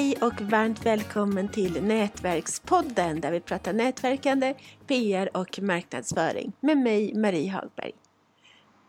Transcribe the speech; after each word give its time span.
Hej 0.00 0.16
och 0.20 0.40
varmt 0.40 0.86
välkommen 0.86 1.48
till 1.48 1.82
Nätverkspodden 1.82 3.20
där 3.20 3.32
vi 3.32 3.40
pratar 3.40 3.72
nätverkande, 3.72 4.54
PR 4.86 5.36
och 5.36 5.58
marknadsföring 5.62 6.52
med 6.60 6.78
mig 6.78 7.14
Marie 7.14 7.50
Hagberg. 7.50 7.92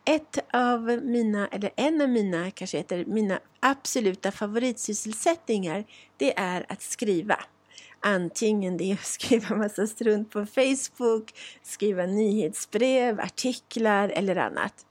Ett 0.06 0.40
av 0.54 0.82
mina, 1.04 1.48
eller 1.48 1.72
en 1.76 2.02
av 2.02 2.10
mina, 2.10 2.52
kanske 2.52 2.78
heter 2.78 3.06
mina 3.06 3.40
absoluta 3.60 4.32
favoritsysselsättningar 4.32 5.86
det 6.18 6.40
är 6.40 6.66
att 6.70 6.82
skriva. 6.82 7.40
Antingen 8.00 8.78
det 8.78 8.92
är 8.92 8.94
att 8.94 9.06
skriva 9.06 9.56
massa 9.56 9.88
strunt 9.88 10.32
på 10.32 10.46
Facebook, 10.46 11.34
skriva 11.64 12.06
nyhetsbrev, 12.06 13.20
artiklar 13.20 14.10
eller 14.10 14.36
annat. 14.36 14.86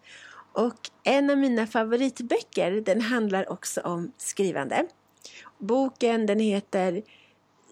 Och 0.52 0.90
en 1.04 1.30
av 1.30 1.38
mina 1.38 1.66
favoritböcker 1.66 2.80
den 2.80 3.00
handlar 3.00 3.52
också 3.52 3.80
om 3.80 4.12
skrivande. 4.16 4.86
Boken 5.58 6.26
den 6.26 6.40
heter 6.40 7.02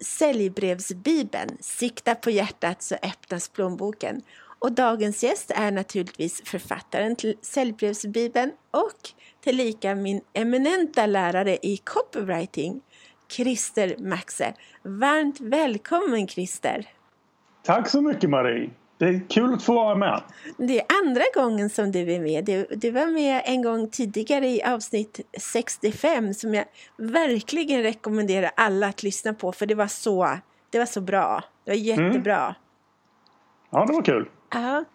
Säljbrevsbibeln. 0.01 1.57
Sikta 1.59 2.15
på 2.15 2.29
hjärtat 2.29 2.81
så 2.81 2.95
öppnas 2.95 3.49
plånboken. 3.49 4.21
Och 4.59 4.71
dagens 4.71 5.23
gäst 5.23 5.51
är 5.55 5.71
naturligtvis 5.71 6.41
författaren 6.45 7.15
till 7.15 7.37
Säljbrevsbibeln 7.41 8.51
och 8.71 9.09
tillika 9.41 9.95
min 9.95 10.21
eminenta 10.33 11.05
lärare 11.05 11.57
i 11.61 11.77
copywriting, 11.77 12.81
Christer 13.31 13.95
Maxe. 13.99 14.53
Varmt 14.83 15.39
välkommen 15.39 16.27
Christer! 16.27 16.87
Tack 17.63 17.89
så 17.89 18.01
mycket 18.01 18.29
Marie! 18.29 18.69
Det 18.99 19.05
är 19.05 19.21
kul 19.29 19.53
att 19.53 19.63
få 19.63 19.73
vara 19.73 19.95
med. 19.95 20.21
Det 20.57 20.79
är 20.79 20.85
andra 21.03 21.23
gången 21.35 21.69
som 21.69 21.91
du 21.91 22.11
är 22.13 22.19
med. 22.19 22.45
Du, 22.45 22.67
du 22.75 22.91
var 22.91 23.07
med 23.07 23.41
en 23.45 23.61
gång 23.61 23.89
tidigare 23.89 24.47
i 24.47 24.63
avsnitt 24.63 25.19
65 25.39 26.33
som 26.33 26.53
jag 26.53 26.65
verkligen 26.97 27.83
rekommenderar 27.83 28.51
alla 28.55 28.87
att 28.87 29.03
lyssna 29.03 29.33
på 29.33 29.51
för 29.51 29.65
det 29.65 29.75
var 29.75 29.87
så, 29.87 30.37
det 30.69 30.79
var 30.79 30.85
så 30.85 31.01
bra. 31.01 31.43
Det 31.65 31.71
var 31.71 31.77
jättebra. 31.77 32.41
Mm. 32.41 32.53
Ja, 33.71 33.85
det 33.85 33.93
var 33.93 34.01
kul. 34.01 34.29
Ja. 34.51 34.85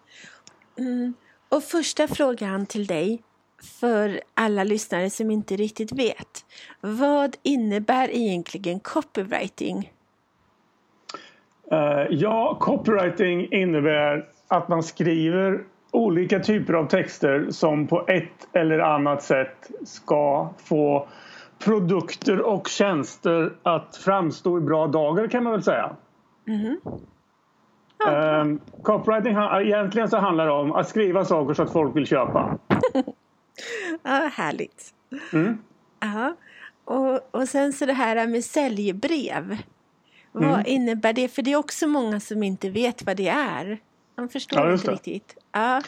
Mm. 0.77 1.13
Och 1.49 1.63
första 1.63 2.07
frågan 2.07 2.65
till 2.65 2.87
dig 2.87 3.23
för 3.79 4.21
alla 4.33 4.63
lyssnare 4.63 5.09
som 5.09 5.31
inte 5.31 5.55
riktigt 5.55 5.91
vet. 5.91 6.45
Vad 6.81 7.35
innebär 7.43 8.09
egentligen 8.15 8.79
copywriting? 8.79 9.91
Uh, 11.71 12.05
ja, 12.09 12.57
copywriting 12.59 13.53
innebär 13.53 14.25
att 14.47 14.67
man 14.67 14.83
skriver 14.83 15.63
olika 15.91 16.39
typer 16.39 16.73
av 16.73 16.87
texter 16.87 17.47
som 17.49 17.87
på 17.87 18.05
ett 18.07 18.47
eller 18.53 18.79
annat 18.79 19.23
sätt 19.23 19.71
ska 19.85 20.49
få 20.57 21.07
produkter 21.59 22.41
och 22.41 22.67
tjänster 22.67 23.53
att 23.63 23.97
framstå 23.97 24.57
i 24.57 24.61
bra 24.61 24.87
dagar 24.87 25.27
kan 25.27 25.43
man 25.43 25.53
väl 25.53 25.63
säga. 25.63 25.95
Mm. 26.47 26.79
Ja. 27.97 28.41
Um, 28.41 28.59
copywriting 28.81 29.37
egentligen 29.67 30.09
så 30.09 30.17
handlar 30.17 30.45
det 30.45 30.51
om 30.51 30.71
att 30.71 30.87
skriva 30.87 31.25
saker 31.25 31.53
så 31.53 31.63
att 31.63 31.71
folk 31.71 31.95
vill 31.95 32.07
köpa. 32.07 32.57
ja, 34.03 34.29
härligt. 34.33 34.93
Mm. 35.33 35.57
Ja. 35.99 36.35
Och, 36.85 37.35
och 37.35 37.47
sen 37.49 37.73
så 37.73 37.85
det 37.85 37.93
här 37.93 38.27
med 38.27 38.43
säljbrev. 38.43 39.57
Mm. 40.35 40.49
Vad 40.49 40.67
innebär 40.67 41.13
det? 41.13 41.27
För 41.27 41.41
det 41.41 41.51
är 41.51 41.57
också 41.57 41.87
många 41.87 42.19
som 42.19 42.43
inte 42.43 42.69
vet 42.69 43.05
vad 43.05 43.17
det 43.17 43.27
är. 43.27 43.77
De 44.15 44.29
förstår 44.29 44.59
ja, 44.59 44.73
inte 44.73 44.91
riktigt. 44.91 45.37
Ja. 45.51 45.81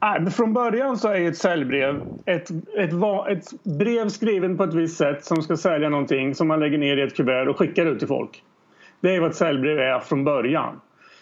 Nej, 0.00 0.20
men 0.20 0.30
från 0.30 0.52
början 0.52 0.98
så 0.98 1.08
är 1.08 1.28
ett 1.28 1.36
säljbrev 1.36 2.02
ett, 2.26 2.50
ett, 2.50 2.92
ett 3.28 3.64
brev 3.64 4.08
skrivet 4.08 4.56
på 4.56 4.64
ett 4.64 4.74
visst 4.74 4.96
sätt 4.96 5.24
som 5.24 5.42
ska 5.42 5.56
sälja 5.56 5.88
någonting 5.88 6.34
som 6.34 6.48
man 6.48 6.60
lägger 6.60 6.78
ner 6.78 6.96
i 6.96 7.02
ett 7.02 7.16
kuvert 7.16 7.48
och 7.48 7.58
skickar 7.58 7.86
ut 7.86 7.98
till 7.98 8.08
folk. 8.08 8.42
Det 9.00 9.14
är 9.14 9.20
vad 9.20 9.30
ett 9.30 9.36
säljbrev 9.36 9.78
är 9.78 10.00
från 10.00 10.24
början. 10.24 10.80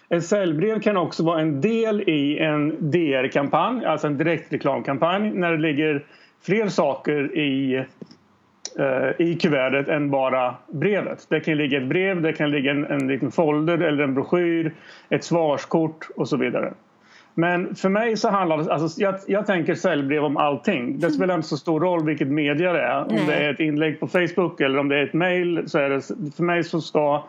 Ett 0.09 0.25
säljbrev 0.25 0.81
kan 0.81 0.97
också 0.97 1.25
vara 1.25 1.41
en 1.41 1.61
del 1.61 2.09
i 2.09 2.39
en 2.39 2.91
DR-kampanj, 2.91 3.85
alltså 3.85 4.07
en 4.07 4.19
direktreklamkampanj 4.19 5.31
när 5.31 5.53
det 5.53 5.59
ligger 5.59 6.05
fler 6.43 6.69
saker 6.69 7.39
i 7.39 7.85
Eh, 8.79 9.27
i 9.27 9.35
kuvertet 9.35 9.89
än 9.89 10.11
bara 10.11 10.55
brevet. 10.67 11.27
Det 11.29 11.41
kan 11.41 11.57
ligga 11.57 11.79
ett 11.79 11.89
brev, 11.89 12.23
det 12.23 12.33
kan 12.33 12.51
ligga 12.51 12.71
en, 12.71 12.85
en 12.85 13.09
liten 13.09 13.31
folder 13.31 13.79
eller 13.79 14.05
en 14.05 14.15
broschyr, 14.15 14.75
ett 15.09 15.25
svarskort 15.25 16.09
och 16.17 16.29
så 16.29 16.37
vidare. 16.37 16.73
Men 17.35 17.75
för 17.75 17.89
mig 17.89 18.17
så 18.17 18.29
handlar 18.29 18.59
det, 18.59 18.73
alltså 18.73 19.01
jag, 19.01 19.15
jag 19.27 19.47
tänker 19.47 19.75
säljbrev 19.75 20.25
om 20.25 20.37
allting. 20.37 21.01
Det 21.01 21.11
spelar 21.11 21.35
inte 21.35 21.49
så 21.49 21.57
stor 21.57 21.81
roll 21.81 22.05
vilket 22.05 22.29
media 22.29 22.73
det 22.73 22.83
är. 22.83 23.01
Om 23.01 23.15
Nej. 23.15 23.27
det 23.27 23.35
är 23.35 23.53
ett 23.53 23.61
inlägg 23.61 24.01
på 24.01 24.07
Facebook 24.07 24.61
eller 24.61 24.79
om 24.79 24.89
det 24.89 24.99
är 24.99 25.05
ett 25.05 25.15
mail. 25.15 25.63
Så 25.67 25.79
är 25.79 25.91
det, 25.91 26.01
för 26.37 26.43
mig 26.43 26.65
så 26.65 26.81
ska 26.81 27.25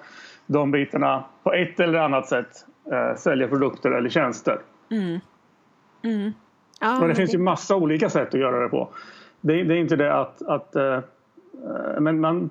de 0.46 0.72
bitarna 0.72 1.24
på 1.44 1.53
ett 1.53 1.80
eller 1.80 2.00
annat 2.00 2.28
sätt 2.28 2.66
eh, 2.91 3.16
sälja 3.18 3.47
produkter 3.47 3.91
eller 3.91 4.09
tjänster. 4.09 4.57
Mm. 4.91 5.19
Mm. 6.03 6.31
Ja, 6.81 7.00
Men 7.00 7.09
det 7.09 7.16
finns 7.16 7.34
ju 7.34 7.38
massa 7.38 7.75
olika 7.75 8.09
sätt 8.09 8.28
att 8.28 8.40
göra 8.40 8.59
det 8.59 8.69
på. 8.69 8.90
Det, 9.41 9.63
det 9.63 9.74
är 9.74 9.80
inte 9.80 9.96
det 9.96 10.13
att, 10.13 10.41
att 10.41 10.75
Eh, 10.75 11.00
men 12.00 12.19
man, 12.19 12.50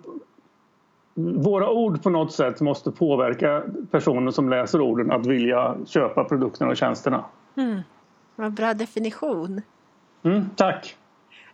våra 1.35 1.71
ord 1.71 2.03
på 2.03 2.11
något 2.11 2.33
sätt 2.33 2.61
måste 2.61 2.91
påverka 2.91 3.63
personer 3.91 4.31
som 4.31 4.49
läser 4.49 4.81
orden 4.81 5.11
att 5.11 5.27
vilja 5.27 5.77
köpa 5.87 6.25
produkterna 6.25 6.71
och 6.71 6.77
tjänsterna. 6.77 7.25
Mm. 7.57 7.81
Vad 8.37 8.53
bra 8.53 8.75
definition. 8.75 9.63
Mm, 10.23 10.45
tack. 10.57 10.97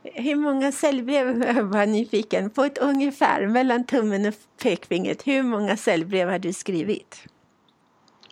Hur 0.03 0.37
många 0.37 0.73
säljbrev, 0.73 1.43
jag 1.43 1.65
var 1.73 1.87
nyfiken, 1.87 2.51
på 2.51 2.63
ett 2.63 2.79
ungefär 2.79 3.47
mellan 3.47 3.85
tummen 3.85 4.27
och 4.27 4.35
pekfingret, 4.63 5.27
hur 5.27 5.43
många 5.43 5.77
säljbrev 5.77 6.29
har 6.31 6.39
du 6.39 6.53
skrivit? 6.53 7.27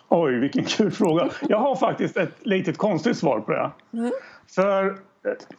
Oj, 0.09 0.39
vilken 0.39 0.65
kul 0.65 0.91
fråga. 0.91 1.29
Jag 1.49 1.57
har 1.57 1.75
faktiskt 1.75 2.17
ett 2.17 2.35
litet 2.41 2.77
konstigt 2.77 3.17
svar 3.17 3.39
på 3.39 3.51
det. 3.51 3.71
Mm. 3.93 4.11
För 4.55 4.97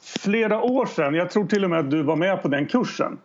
flera 0.00 0.62
år 0.62 0.87
sedan, 0.87 1.15
jag 1.15 1.31
tror 1.31 1.47
till 1.47 1.65
och 1.65 1.71
med 1.71 1.79
att 1.79 1.91
du 1.91 2.03
var 2.03 2.17
med 2.17 2.43
på 2.43 2.49
den 2.49 2.67
kursen 2.67 3.19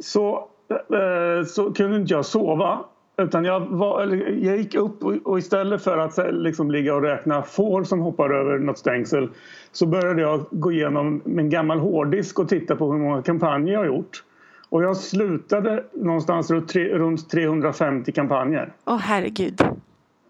så, 0.00 0.48
eh, 0.70 1.46
så 1.46 1.72
kunde 1.72 1.96
inte 1.96 2.14
jag 2.14 2.24
sova. 2.24 2.78
Utan 3.22 3.44
jag, 3.44 3.60
var, 3.60 4.06
jag 4.42 4.56
gick 4.56 4.74
upp 4.74 5.04
och, 5.04 5.38
istället 5.38 5.82
för 5.82 5.98
att 5.98 6.34
liksom 6.34 6.70
ligga 6.70 6.94
och 6.94 7.02
räkna 7.02 7.42
får 7.42 7.84
som 7.84 8.00
hoppar 8.00 8.30
över 8.30 8.58
något 8.58 8.78
stängsel 8.78 9.28
så 9.72 9.86
började 9.86 10.22
jag 10.22 10.44
gå 10.50 10.72
igenom 10.72 11.22
min 11.24 11.50
gammal 11.50 11.78
hårddisk 11.78 12.38
och 12.38 12.48
titta 12.48 12.76
på 12.76 12.92
hur 12.92 12.98
många 12.98 13.22
kampanjer 13.22 13.72
jag 13.72 13.80
har 13.80 13.86
gjort. 13.86 14.24
Och 14.68 14.82
jag 14.82 14.96
slutade 14.96 15.84
någonstans 15.92 16.50
runt, 16.50 16.68
tre, 16.68 16.98
runt 16.98 17.30
350 17.30 18.12
kampanjer. 18.12 18.72
Åh 18.84 18.94
oh, 18.94 18.98
herregud. 18.98 19.60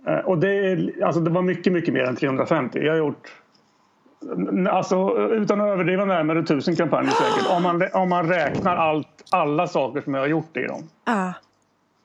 Eh, 0.06 0.18
och 0.18 0.38
det, 0.38 0.78
alltså 1.02 1.20
det 1.20 1.30
var 1.30 1.42
mycket, 1.42 1.72
mycket 1.72 1.94
mer 1.94 2.04
än 2.04 2.16
350. 2.16 2.78
Jag 2.78 2.92
har 2.92 2.98
gjort 2.98 3.32
Alltså 4.70 5.18
utan 5.32 5.60
att 5.60 5.66
överdriva 5.66 6.04
närmare 6.04 6.42
tusen 6.42 6.76
kampanjer 6.76 7.12
säkert. 7.12 7.56
Om 7.56 7.62
man, 7.62 7.82
om 7.92 8.08
man 8.08 8.28
räknar 8.28 8.76
allt, 8.76 9.07
alla 9.30 9.66
saker 9.66 10.00
som 10.00 10.14
jag 10.14 10.20
har 10.20 10.28
gjort 10.28 10.56
i 10.56 10.62
dem. 10.62 10.88
Ah. 11.04 11.32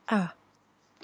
Ah. 0.06 0.26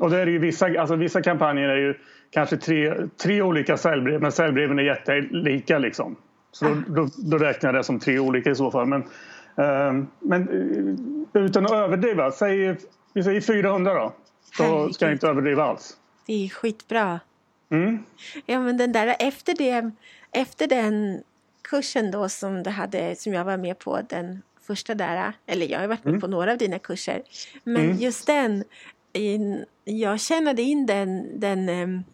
Och 0.01 0.11
det 0.11 0.19
är 0.19 0.27
ju 0.27 0.39
vissa, 0.39 0.81
alltså 0.81 0.97
vissa 0.97 1.23
kampanjer 1.23 1.69
är 1.69 1.77
ju 1.77 1.95
kanske 2.31 2.57
tre, 2.57 2.95
tre 3.23 3.43
olika 3.43 3.77
säljbrev 3.77 4.21
men 4.21 4.33
säljbreven 4.33 4.79
är 4.79 4.83
jättelika 4.83 5.79
liksom. 5.79 6.17
Så 6.53 6.65
då, 6.65 6.75
då, 6.89 7.09
då, 7.17 7.39
räknar 7.39 7.69
jag 7.69 7.75
det 7.75 7.85
som 7.85 8.01
tre 8.01 8.19
olika 8.19 8.51
i 8.51 8.55
så 8.55 8.71
fall. 8.71 8.87
Men, 8.87 9.03
uh, 9.03 10.05
men 10.19 10.49
uh, 10.49 11.45
utan 11.45 11.65
att 11.65 11.73
överdriva, 11.73 12.31
säg, 12.31 12.77
vi 13.13 13.23
säger 13.23 13.41
400 13.41 13.95
då. 13.95 14.13
Då 14.59 14.93
ska 14.93 15.05
jag 15.05 15.15
inte 15.15 15.29
överdriva 15.29 15.65
alls. 15.65 15.97
Det 16.27 16.45
är 16.45 16.49
skitbra. 16.49 17.21
Mm. 17.71 18.05
Ja 18.47 18.61
men 18.61 18.77
den 18.77 18.93
där 18.93 19.17
efter 19.19 19.55
det 19.55 19.91
efter 20.33 20.67
den 20.67 21.23
kursen 21.63 22.11
då 22.11 22.29
som, 22.29 22.63
du 22.63 22.71
hade, 22.71 23.17
som 23.17 23.33
jag 23.33 23.45
var 23.45 23.57
med 23.57 23.79
på, 23.79 24.01
den 24.09 24.43
första 24.71 24.95
där, 24.95 25.33
eller 25.47 25.67
jag 25.67 25.81
har 25.81 25.89
varit 25.89 26.05
med 26.05 26.11
mm. 26.11 26.21
på 26.21 26.27
några 26.27 26.53
av 26.53 26.59
dina 26.59 26.79
kurser, 26.79 27.23
men 27.65 27.85
mm. 27.85 27.97
just 27.97 28.27
den, 28.27 28.65
jag 29.85 30.21
tjänade 30.21 30.63
in 30.63 30.87
den, 30.87 31.41
den 31.41 31.69
um, 31.69 32.05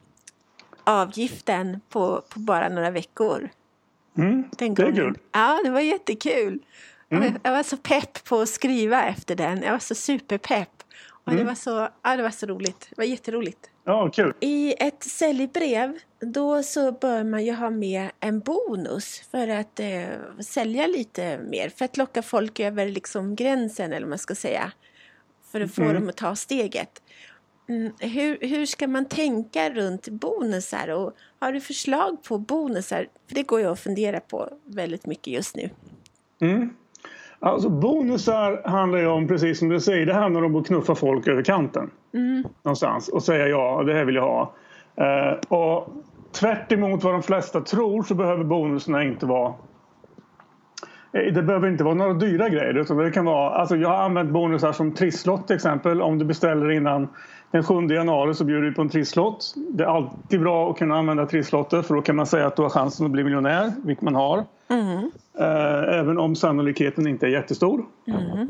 avgiften 0.84 1.80
på, 1.88 2.22
på 2.28 2.38
bara 2.38 2.68
några 2.68 2.90
veckor. 2.90 3.48
Mm. 4.18 4.44
Det 4.58 4.64
är 4.64 4.76
kul. 4.76 5.18
Ja, 5.32 5.60
det 5.64 5.70
var 5.70 5.80
jättekul. 5.80 6.58
Mm. 7.10 7.38
Jag 7.42 7.52
var 7.52 7.62
så 7.62 7.76
pepp 7.76 8.24
på 8.24 8.40
att 8.40 8.48
skriva 8.48 9.04
efter 9.04 9.36
den. 9.36 9.62
Jag 9.62 9.72
var 9.72 9.78
så 9.78 9.94
superpepp. 9.94 10.82
Mm. 11.26 11.38
det, 11.38 11.44
var 11.44 11.54
så, 11.54 11.88
ja, 12.02 12.16
det 12.16 12.22
var 12.22 12.30
så 12.30 12.46
roligt. 12.46 12.86
Det 12.90 12.96
var 12.96 13.04
jätteroligt. 13.04 13.70
Ja, 13.84 14.10
kul. 14.10 14.34
I 14.40 14.74
ett 14.78 15.02
säljbrev 15.02 15.98
då 16.20 16.62
så 16.62 16.92
bör 16.92 17.24
man 17.24 17.44
ju 17.44 17.52
ha 17.52 17.70
med 17.70 18.10
en 18.20 18.40
bonus 18.40 19.22
för 19.30 19.48
att 19.48 19.80
eh, 19.80 20.06
sälja 20.40 20.86
lite 20.86 21.38
mer. 21.38 21.68
För 21.68 21.84
att 21.84 21.96
locka 21.96 22.22
folk 22.22 22.60
över 22.60 22.88
liksom 22.88 23.36
gränsen 23.36 23.92
eller 23.92 24.00
vad 24.00 24.08
man 24.08 24.18
ska 24.18 24.34
säga. 24.34 24.72
För 25.52 25.60
att 25.60 25.74
få 25.74 25.82
mm. 25.82 25.94
dem 25.94 26.08
att 26.08 26.16
ta 26.16 26.36
steget. 26.36 27.02
Mm, 27.68 27.92
hur, 27.98 28.38
hur 28.40 28.66
ska 28.66 28.88
man 28.88 29.04
tänka 29.04 29.70
runt 29.70 30.08
bonusar 30.08 30.88
och 30.88 31.16
har 31.38 31.52
du 31.52 31.60
förslag 31.60 32.22
på 32.22 32.38
bonusar? 32.38 33.08
För 33.28 33.34
det 33.34 33.42
går 33.42 33.60
jag 33.60 33.72
att 33.72 33.80
fundera 33.80 34.20
på 34.20 34.50
väldigt 34.64 35.06
mycket 35.06 35.32
just 35.32 35.56
nu. 35.56 35.70
Mm. 36.40 36.76
Alltså 37.40 37.68
bonusar 37.68 38.62
handlar 38.64 38.98
ju 38.98 39.06
om, 39.06 39.28
precis 39.28 39.58
som 39.58 39.68
du 39.68 39.80
säger, 39.80 40.06
det 40.06 40.14
handlar 40.14 40.44
om 40.44 40.56
att 40.56 40.66
knuffa 40.66 40.94
folk 40.94 41.28
över 41.28 41.42
kanten. 41.42 41.90
Mm. 42.14 42.44
Någonstans 42.62 43.08
och 43.08 43.22
säga 43.22 43.48
ja, 43.48 43.82
det 43.86 43.94
här 43.94 44.04
vill 44.04 44.14
jag 44.14 44.22
ha. 44.22 44.54
Eh, 44.96 45.38
och 45.48 45.88
tvärt 46.32 46.72
emot 46.72 47.04
vad 47.04 47.14
de 47.14 47.22
flesta 47.22 47.60
tror 47.60 48.02
så 48.02 48.14
behöver 48.14 48.44
bonusarna 48.44 49.04
inte 49.04 49.26
vara 49.26 49.54
eh, 51.12 51.32
det 51.32 51.42
behöver 51.42 51.68
inte 51.68 51.84
vara 51.84 51.94
några 51.94 52.14
dyra 52.14 52.48
grejer. 52.48 52.74
Utan 52.74 52.96
det 52.96 53.10
kan 53.10 53.24
vara, 53.24 53.54
alltså 53.54 53.76
jag 53.76 53.88
har 53.88 53.96
använt 53.96 54.30
bonusar 54.30 54.72
som 54.72 54.94
trisslott 54.94 55.46
till 55.46 55.56
exempel. 55.56 56.02
Om 56.02 56.18
du 56.18 56.24
beställer 56.24 56.70
innan 56.70 57.08
den 57.50 57.62
7 57.62 57.74
januari 57.74 58.34
så 58.34 58.44
bjuder 58.44 58.68
vi 58.68 58.74
på 58.74 58.82
en 58.82 58.88
trisslott. 58.88 59.54
Det 59.56 59.84
är 59.84 59.88
alltid 59.88 60.40
bra 60.40 60.70
att 60.70 60.78
kunna 60.78 60.98
använda 60.98 61.26
trisslotter 61.26 61.82
för 61.82 61.94
då 61.94 62.02
kan 62.02 62.16
man 62.16 62.26
säga 62.26 62.46
att 62.46 62.56
du 62.56 62.62
har 62.62 62.70
chansen 62.70 63.06
att 63.06 63.12
bli 63.12 63.24
miljonär, 63.24 63.72
vilket 63.84 64.04
man 64.04 64.14
har. 64.14 64.44
Mm. 64.68 65.10
Även 65.88 66.18
om 66.18 66.36
sannolikheten 66.36 67.06
inte 67.06 67.26
är 67.26 67.30
jättestor. 67.30 67.84
Mm. 68.06 68.48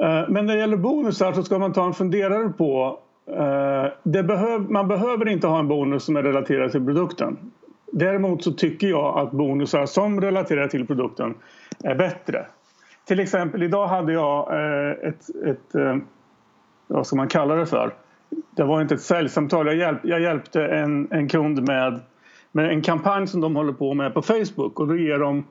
Eh, 0.00 0.28
men 0.28 0.46
när 0.46 0.54
det 0.54 0.60
gäller 0.60 0.76
bonusar 0.76 1.32
så 1.32 1.42
ska 1.42 1.58
man 1.58 1.72
ta 1.72 1.86
en 1.86 1.94
funderare 1.94 2.48
på 2.48 2.98
eh, 3.26 3.86
det 4.02 4.22
behöv, 4.22 4.70
man 4.70 4.88
behöver 4.88 5.28
inte 5.28 5.46
ha 5.46 5.58
en 5.58 5.68
bonus 5.68 6.04
som 6.04 6.16
är 6.16 6.22
relaterad 6.22 6.72
till 6.72 6.84
produkten. 6.84 7.36
Däremot 7.92 8.44
så 8.44 8.52
tycker 8.52 8.86
jag 8.86 9.18
att 9.18 9.30
bonusar 9.30 9.86
som 9.86 10.20
relaterar 10.20 10.68
till 10.68 10.86
produkten 10.86 11.34
är 11.84 11.94
bättre. 11.94 12.46
Till 13.04 13.20
exempel 13.20 13.62
idag 13.62 13.86
hade 13.86 14.12
jag 14.12 14.52
eh, 14.54 14.90
ett, 14.90 15.28
ett 15.46 15.74
eh, 15.74 15.96
vad 16.86 17.06
ska 17.06 17.16
man 17.16 17.28
kalla 17.28 17.54
det 17.54 17.66
för? 17.66 17.94
Det 18.56 18.64
var 18.64 18.82
inte 18.82 18.94
ett 18.94 19.00
säljsamtal. 19.00 19.66
Jag, 19.66 19.76
hjälp, 19.76 19.98
jag 20.02 20.20
hjälpte 20.20 20.66
en, 20.66 21.08
en 21.12 21.28
kund 21.28 21.68
med, 21.68 22.00
med 22.58 22.70
en 22.70 22.82
kampanj 22.82 23.26
som 23.26 23.40
de 23.40 23.56
håller 23.56 23.72
på 23.72 23.94
med 23.94 24.14
på 24.14 24.22
Facebook 24.22 24.80
och 24.80 24.88
då 24.88 24.96
ger 24.96 25.18
de 25.18 25.44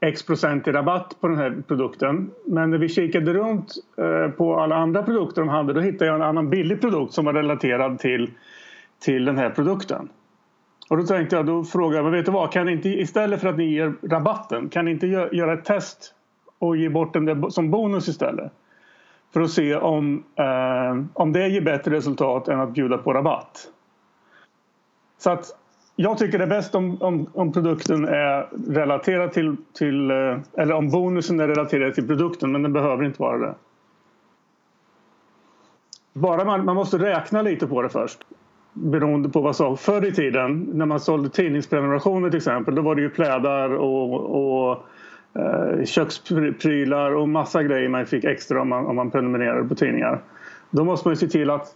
X 0.00 0.26
procent 0.26 0.68
i 0.68 0.72
rabatt 0.72 1.16
på 1.20 1.28
den 1.28 1.36
här 1.36 1.62
produkten. 1.68 2.30
Men 2.46 2.70
när 2.70 2.78
vi 2.78 2.88
kikade 2.88 3.34
runt 3.34 3.72
eh, 3.98 4.30
på 4.30 4.60
alla 4.60 4.76
andra 4.76 5.02
produkter 5.02 5.42
de 5.42 5.48
hade 5.48 5.72
då 5.72 5.80
hittade 5.80 6.06
jag 6.06 6.14
en 6.14 6.22
annan 6.22 6.50
billig 6.50 6.80
produkt 6.80 7.12
som 7.12 7.24
var 7.24 7.32
relaterad 7.32 7.98
till, 7.98 8.30
till 9.00 9.24
den 9.24 9.38
här 9.38 9.50
produkten. 9.50 10.08
Och 10.90 10.96
då 10.96 11.02
tänkte 11.02 11.36
jag, 11.36 11.46
då 11.46 11.64
frågade 11.64 11.96
jag, 11.96 12.04
men 12.04 12.12
vet 12.12 12.26
du 12.26 12.32
vad, 12.32 12.52
kan 12.52 12.68
inte 12.68 12.88
istället 12.88 13.40
för 13.40 13.48
att 13.48 13.56
ni 13.56 13.64
ger 13.64 13.94
rabatten, 14.02 14.68
kan 14.68 14.84
ni 14.84 14.90
inte 14.90 15.06
göra 15.06 15.52
ett 15.52 15.64
test 15.64 16.14
och 16.58 16.76
ge 16.76 16.88
bort 16.88 17.12
den 17.12 17.50
som 17.50 17.70
bonus 17.70 18.08
istället? 18.08 18.52
För 19.32 19.40
att 19.40 19.50
se 19.50 19.76
om, 19.76 20.24
eh, 20.36 21.04
om 21.12 21.32
det 21.32 21.48
ger 21.48 21.60
bättre 21.60 21.96
resultat 21.96 22.48
än 22.48 22.60
att 22.60 22.74
bjuda 22.74 22.98
på 22.98 23.12
rabatt. 23.12 23.70
Så 25.18 25.30
att 25.30 25.63
jag 25.96 26.18
tycker 26.18 26.38
det 26.38 26.44
är 26.44 26.48
bäst 26.48 26.74
om, 26.74 27.02
om, 27.02 27.26
om 27.32 27.52
produkten 27.52 28.04
är 28.04 28.48
relaterad 28.74 29.32
till, 29.32 29.56
till 29.72 30.10
eh, 30.10 30.38
eller 30.52 30.72
om 30.72 30.90
bonusen 30.90 31.40
är 31.40 31.48
relaterad 31.48 31.94
till 31.94 32.06
produkten 32.06 32.52
men 32.52 32.62
den 32.62 32.72
behöver 32.72 33.04
inte 33.04 33.22
vara 33.22 33.38
det. 33.38 33.54
Bara 36.12 36.44
man, 36.44 36.64
man 36.64 36.76
måste 36.76 36.98
räkna 36.98 37.42
lite 37.42 37.66
på 37.66 37.82
det 37.82 37.88
först. 37.88 38.18
Beroende 38.72 39.28
på 39.28 39.40
vad 39.40 39.56
som 39.56 39.76
förr 39.76 40.04
i 40.04 40.12
tiden 40.12 40.70
när 40.72 40.86
man 40.86 41.00
sålde 41.00 41.28
tidningsprenumerationer 41.28 42.30
till 42.30 42.36
exempel 42.36 42.74
då 42.74 42.82
var 42.82 42.94
det 42.94 43.02
ju 43.02 43.10
plädar 43.10 43.70
och, 43.70 44.70
och 44.70 44.84
eh, 45.34 45.84
köksprylar 45.84 47.14
och 47.14 47.28
massa 47.28 47.62
grejer 47.62 47.88
man 47.88 48.06
fick 48.06 48.24
extra 48.24 48.60
om 48.60 48.68
man, 48.68 48.86
om 48.86 48.96
man 48.96 49.10
prenumererade 49.10 49.68
på 49.68 49.74
tidningar. 49.74 50.22
Då 50.70 50.84
måste 50.84 51.08
man 51.08 51.12
ju 51.12 51.16
se 51.16 51.28
till 51.28 51.50
att, 51.50 51.68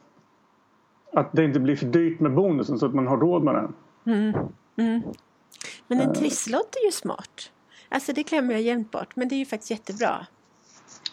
att 1.12 1.32
det 1.32 1.44
inte 1.44 1.60
blir 1.60 1.76
för 1.76 1.86
dyrt 1.86 2.20
med 2.20 2.34
bonusen 2.34 2.78
så 2.78 2.86
att 2.86 2.94
man 2.94 3.06
har 3.06 3.16
råd 3.16 3.42
med 3.42 3.54
den. 3.54 3.72
Mm. 4.06 4.34
Mm. 4.76 5.02
Men 5.86 6.00
en 6.00 6.14
trisslott 6.14 6.76
är 6.76 6.86
ju 6.86 6.92
smart. 6.92 7.50
Alltså 7.88 8.12
det 8.12 8.22
klämmer 8.22 8.52
jag 8.52 8.62
jämt 8.62 8.90
bort, 8.90 9.16
men 9.16 9.28
det 9.28 9.34
är 9.34 9.38
ju 9.38 9.46
faktiskt 9.46 9.70
jättebra. 9.70 10.26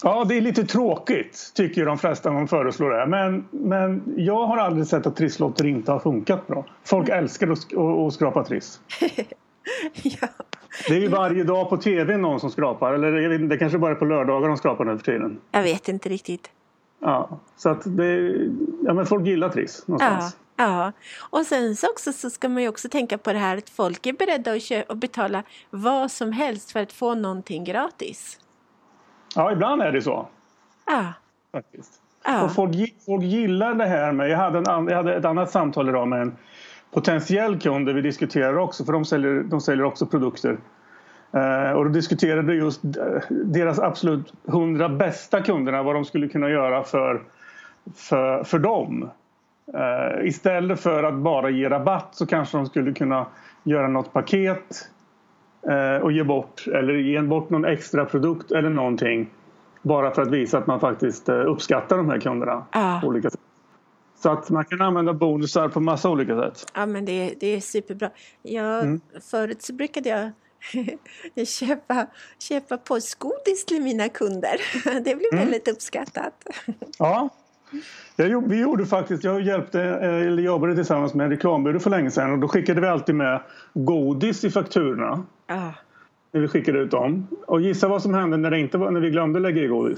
Ja, 0.03 0.25
det 0.25 0.37
är 0.37 0.41
lite 0.41 0.63
tråkigt 0.63 1.51
tycker 1.55 1.81
ju 1.81 1.85
de 1.85 1.97
flesta 1.97 2.29
de 2.29 2.47
föreslår 2.47 2.89
det. 2.89 3.07
Men, 3.07 3.47
men 3.51 4.03
jag 4.17 4.47
har 4.47 4.57
aldrig 4.57 4.87
sett 4.87 5.07
att 5.07 5.15
trisslotter 5.15 5.65
inte 5.65 5.91
har 5.91 5.99
funkat 5.99 6.47
bra. 6.47 6.65
Folk 6.83 7.09
mm. 7.09 7.19
älskar 7.23 7.47
att, 7.47 7.77
att 8.07 8.13
skrapa 8.13 8.43
triss. 8.43 8.79
ja. 10.03 10.27
Det 10.87 10.95
är 10.95 10.99
ju 10.99 11.07
varje 11.07 11.43
dag 11.43 11.69
på 11.69 11.77
tv 11.77 12.17
någon 12.17 12.39
som 12.39 12.49
skrapar. 12.49 12.93
Eller 12.93 13.13
jag 13.17 13.29
vet 13.29 13.41
inte, 13.41 13.55
det 13.55 13.59
kanske 13.59 13.77
bara 13.77 13.91
är 13.91 13.95
på 13.95 14.05
lördagar 14.05 14.47
de 14.47 14.57
skrapar 14.57 14.85
nu 14.85 14.97
för 14.97 15.05
tiden. 15.05 15.39
Jag 15.51 15.63
vet 15.63 15.87
inte 15.87 16.09
riktigt. 16.09 16.49
Ja, 16.99 17.39
så 17.57 17.69
att 17.69 17.81
det, 17.85 18.35
ja, 18.85 18.93
men 18.93 19.05
folk 19.05 19.27
gillar 19.27 19.49
triss 19.49 19.87
någonstans. 19.87 20.37
Ja, 20.57 20.91
och 21.29 21.45
sen 21.45 21.75
så, 21.75 21.87
också, 21.87 22.13
så 22.13 22.29
ska 22.29 22.49
man 22.49 22.63
ju 22.63 22.69
också 22.69 22.89
tänka 22.89 23.17
på 23.17 23.33
det 23.33 23.39
här 23.39 23.57
att 23.57 23.69
folk 23.69 24.05
är 24.05 24.13
beredda 24.13 24.51
att, 24.51 24.61
köpa, 24.61 24.93
att 24.93 24.99
betala 24.99 25.43
vad 25.69 26.11
som 26.11 26.31
helst 26.31 26.71
för 26.71 26.79
att 26.79 26.91
få 26.91 27.15
någonting 27.15 27.63
gratis. 27.63 28.39
Ja, 29.35 29.51
ibland 29.51 29.81
är 29.81 29.91
det 29.91 30.01
så. 30.01 30.27
Ja. 30.85 31.13
Faktiskt. 31.51 32.01
Ja. 32.25 32.43
Och 32.43 32.53
folk, 32.53 32.75
folk 33.05 33.23
gillar 33.23 33.73
det 33.73 33.85
här 33.85 34.11
med... 34.11 34.29
Jag 34.29 34.37
hade, 34.37 34.57
en, 34.57 34.87
jag 34.87 34.95
hade 34.95 35.15
ett 35.15 35.25
annat 35.25 35.51
samtal 35.51 35.89
idag 35.89 36.07
med 36.07 36.21
en 36.21 36.35
potentiell 36.91 37.59
kund 37.59 37.85
där 37.85 37.93
vi 37.93 38.01
diskuterar 38.01 38.57
också, 38.57 38.85
för 38.85 38.93
de 38.93 39.05
säljer, 39.05 39.43
de 39.43 39.61
säljer 39.61 39.85
också 39.85 40.05
produkter. 40.05 40.57
Eh, 41.31 41.71
och 41.71 41.85
då 41.85 41.89
diskuterade 41.89 42.53
just 42.53 42.83
eh, 42.83 42.91
deras 43.29 43.79
absolut 43.79 44.33
hundra 44.45 44.89
bästa 44.89 45.41
kunderna, 45.41 45.83
vad 45.83 45.95
de 45.95 46.05
skulle 46.05 46.27
kunna 46.27 46.49
göra 46.49 46.83
för, 46.83 47.23
för, 47.95 48.43
för 48.43 48.59
dem. 48.59 49.09
Eh, 49.73 50.27
istället 50.27 50.79
för 50.79 51.03
att 51.03 51.13
bara 51.13 51.49
ge 51.49 51.69
rabatt 51.69 52.15
så 52.15 52.25
kanske 52.25 52.57
de 52.57 52.65
skulle 52.65 52.93
kunna 52.93 53.25
göra 53.63 53.87
något 53.87 54.13
paket 54.13 54.89
eh, 55.69 56.03
och 56.03 56.11
ge 56.11 56.23
bort 56.23 56.67
eller 56.67 56.93
ge 56.93 57.21
bort 57.21 57.49
någon 57.49 57.65
extra 57.65 58.05
produkt 58.05 58.51
eller 58.51 58.69
någonting. 58.69 59.29
Bara 59.81 60.11
för 60.11 60.21
att 60.21 60.31
visa 60.31 60.57
att 60.57 60.67
man 60.67 60.79
faktiskt 60.79 61.29
eh, 61.29 61.35
uppskattar 61.35 61.97
de 61.97 62.09
här 62.09 62.19
kunderna. 62.19 62.65
Ah. 62.69 63.01
På 63.01 63.07
olika 63.07 63.29
sätt. 63.29 63.39
Så 64.17 64.29
att 64.31 64.49
man 64.49 64.65
kan 64.65 64.81
använda 64.81 65.13
bonusar 65.13 65.69
på 65.69 65.79
massa 65.79 66.09
olika 66.09 66.41
sätt. 66.41 66.71
Ja 66.73 66.85
men 66.85 67.05
det, 67.05 67.33
det 67.39 67.47
är 67.47 67.59
superbra. 67.59 68.09
Jag, 68.41 68.83
mm. 68.83 69.01
Förut 69.31 69.61
så 69.61 69.73
brukade 69.73 70.09
jag 70.09 70.31
köpa, 71.47 72.07
köpa 72.39 72.77
påskgodis 72.77 73.65
till 73.65 73.81
mina 73.81 74.09
kunder. 74.09 74.61
Det 75.03 75.15
blev 75.15 75.33
mm. 75.33 75.45
väldigt 75.45 75.67
uppskattat. 75.67 76.33
Ja, 76.99 77.29
jag, 78.15 78.49
vi 78.49 78.61
gjorde 78.61 78.85
faktiskt, 78.85 79.23
jag 79.23 79.41
hjälpte, 79.41 79.81
eller 79.81 80.43
jobbade 80.43 80.75
tillsammans 80.75 81.13
med 81.13 81.23
en 81.23 81.29
reklambyrå 81.29 81.79
för 81.79 81.89
länge 81.89 82.11
sedan 82.11 82.31
och 82.31 82.39
då 82.39 82.47
skickade 82.47 82.81
vi 82.81 82.87
alltid 82.87 83.15
med 83.15 83.41
godis 83.73 84.43
i 84.43 84.49
fakturorna. 84.49 85.25
Ah. 85.47 85.71
När 86.31 86.41
vi 86.41 86.47
skickade 86.47 86.79
ut 86.79 86.91
dem. 86.91 87.27
Och 87.47 87.61
gissa 87.61 87.87
vad 87.87 88.01
som 88.01 88.13
hände 88.13 88.37
när, 88.37 88.51
det 88.51 88.59
inte 88.59 88.77
var, 88.77 88.91
när 88.91 88.99
vi 88.99 89.09
glömde 89.09 89.39
lägga 89.39 89.61
i 89.61 89.67
godis? 89.67 89.97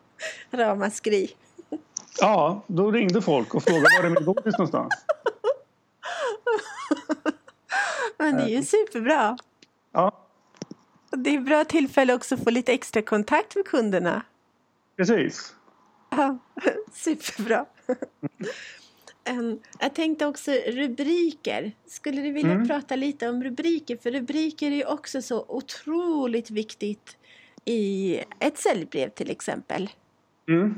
Ramaskri. 0.50 1.30
Ja, 2.20 2.62
då 2.66 2.90
ringde 2.90 3.22
folk 3.22 3.54
och 3.54 3.62
frågade 3.62 3.88
var 3.98 4.06
är 4.06 4.10
min 4.10 4.24
godis 4.24 4.58
någonstans? 4.58 4.94
Men 8.18 8.36
det 8.36 8.42
är 8.42 8.48
ju 8.48 8.62
superbra. 8.62 9.38
Ja. 9.92 10.24
Det 11.10 11.34
är 11.34 11.40
bra 11.40 11.64
tillfälle 11.64 12.14
också 12.14 12.34
att 12.34 12.44
få 12.44 12.50
lite 12.50 12.72
extra 12.72 13.02
kontakt 13.02 13.56
med 13.56 13.64
kunderna. 13.64 14.22
Precis. 14.96 15.54
Ja, 16.18 16.38
superbra. 16.92 17.66
Jag 19.80 19.94
tänkte 19.94 20.26
också 20.26 20.50
rubriker. 20.50 21.72
Skulle 21.86 22.22
du 22.22 22.32
vilja 22.32 22.52
mm. 22.52 22.68
prata 22.68 22.96
lite 22.96 23.28
om 23.28 23.44
rubriker? 23.44 23.96
För 23.96 24.10
rubriker 24.10 24.70
är 24.70 24.90
också 24.90 25.22
så 25.22 25.44
otroligt 25.48 26.50
viktigt 26.50 27.16
i 27.64 28.16
ett 28.38 28.58
säljbrev 28.58 29.08
till 29.08 29.30
exempel. 29.30 29.90
Mm. 30.48 30.74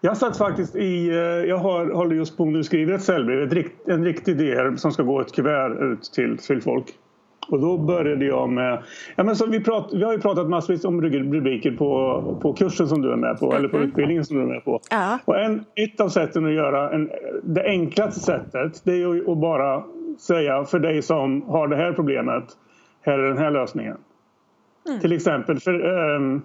Jag 0.00 0.16
satt 0.16 0.36
faktiskt 0.38 0.76
i, 0.76 1.08
eh, 1.08 1.16
jag 1.16 1.58
har, 1.58 1.86
håller 1.86 2.16
just 2.16 2.36
på 2.36 2.58
att 2.58 2.66
skriva 2.66 2.94
ett 2.94 3.02
säljbrev, 3.02 3.68
en 3.86 4.04
riktig 4.04 4.40
idé 4.40 4.78
som 4.78 4.92
ska 4.92 5.02
gå 5.02 5.20
ett 5.20 5.32
kuvert 5.32 5.92
ut 5.92 6.02
till, 6.02 6.38
till 6.38 6.62
folk. 6.62 6.86
Och 7.48 7.60
då 7.60 7.78
började 7.78 8.24
jag 8.24 8.48
med... 8.48 8.82
Ja, 9.16 9.24
men 9.24 9.36
så 9.36 9.46
vi, 9.46 9.60
prat, 9.60 9.90
vi 9.92 10.04
har 10.04 10.12
ju 10.12 10.20
pratat 10.20 10.48
massvis 10.48 10.84
om 10.84 11.02
rubriker 11.02 11.70
på, 11.70 12.38
på 12.42 12.52
kursen 12.52 12.88
som 12.88 13.02
du 13.02 13.12
är 13.12 13.16
med 13.16 13.38
på 13.38 13.54
eller 13.54 13.68
på 13.68 13.76
mm. 13.76 13.88
utbildningen 13.88 14.24
som 14.24 14.36
du 14.36 14.42
är 14.42 14.46
med 14.46 14.64
på. 14.64 14.80
Ja. 14.90 15.18
Och 15.24 15.38
en, 15.38 15.64
ett 15.74 16.00
av 16.00 16.08
sätten 16.08 16.46
att 16.46 16.52
göra 16.52 16.90
en, 16.90 17.10
det 17.42 17.64
enklaste 17.64 18.20
sättet 18.20 18.80
det 18.84 19.02
är 19.02 19.32
att 19.32 19.38
bara 19.38 19.84
säga 20.18 20.64
för 20.64 20.78
dig 20.78 21.02
som 21.02 21.42
har 21.42 21.68
det 21.68 21.76
här 21.76 21.92
problemet, 21.92 22.44
här 23.02 23.18
är 23.18 23.28
den 23.28 23.38
här 23.38 23.50
lösningen. 23.50 23.96
Mm. 24.88 25.00
Till 25.00 25.12
exempel 25.12 25.60
för, 25.60 25.86
um, 26.14 26.42